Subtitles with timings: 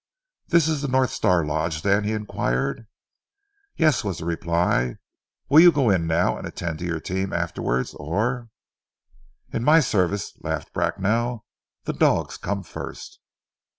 [0.47, 2.87] "This is the North Star Lodge, then?" he inquired.
[3.77, 4.95] "Yes!" was the reply.
[5.47, 8.49] "Will you go in now and attend to your team afterwards, or"
[9.53, 11.45] "In my service," laughed Bracknell,
[11.83, 13.19] "the dogs come first."